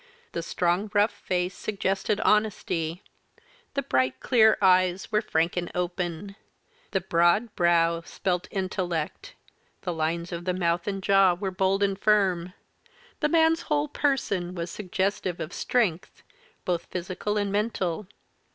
The 0.31 0.41
strong 0.41 0.89
rough 0.95 1.11
face 1.13 1.53
suggested 1.55 2.19
honesty, 2.21 3.03
the 3.75 3.83
bright 3.83 4.19
clear 4.19 4.57
eyes 4.59 5.11
were 5.11 5.21
frank 5.21 5.55
and 5.55 5.71
open; 5.75 6.35
the 6.89 7.01
broad 7.01 7.55
brow 7.55 8.01
spelt 8.01 8.47
intellect, 8.49 9.35
the 9.81 9.93
lines 9.93 10.31
of 10.31 10.45
the 10.45 10.55
mouth 10.55 10.87
and 10.87 11.03
jaw 11.03 11.35
were 11.35 11.51
bold 11.51 11.83
and 11.83 11.99
firm. 11.99 12.53
The 13.19 13.29
man's 13.29 13.61
whole 13.69 13.89
person 13.89 14.55
was 14.55 14.71
suggestive 14.71 15.39
of 15.39 15.53
strength, 15.53 16.23
both 16.65 16.85
physical 16.87 17.37
and 17.37 17.51
mental. 17.51 18.07